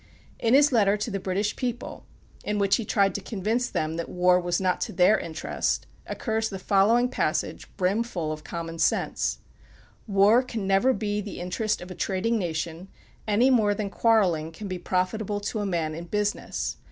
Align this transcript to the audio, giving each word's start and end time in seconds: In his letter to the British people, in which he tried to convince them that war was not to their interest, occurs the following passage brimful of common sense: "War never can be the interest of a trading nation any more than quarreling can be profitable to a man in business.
In 0.39 0.55
his 0.55 0.71
letter 0.71 0.97
to 0.97 1.11
the 1.11 1.19
British 1.19 1.55
people, 1.55 2.07
in 2.43 2.57
which 2.57 2.77
he 2.77 2.85
tried 2.85 3.13
to 3.13 3.21
convince 3.21 3.69
them 3.69 3.97
that 3.97 4.09
war 4.09 4.39
was 4.39 4.59
not 4.59 4.81
to 4.81 4.91
their 4.91 5.15
interest, 5.19 5.85
occurs 6.07 6.49
the 6.49 6.57
following 6.57 7.07
passage 7.07 7.67
brimful 7.77 8.31
of 8.31 8.43
common 8.43 8.79
sense: 8.79 9.37
"War 10.07 10.43
never 10.55 10.89
can 10.89 10.97
be 10.97 11.21
the 11.21 11.39
interest 11.39 11.81
of 11.81 11.91
a 11.91 11.93
trading 11.93 12.39
nation 12.39 12.87
any 13.27 13.51
more 13.51 13.75
than 13.75 13.91
quarreling 13.91 14.51
can 14.51 14.67
be 14.67 14.79
profitable 14.79 15.39
to 15.41 15.59
a 15.59 15.67
man 15.67 15.93
in 15.93 16.05
business. 16.05 16.77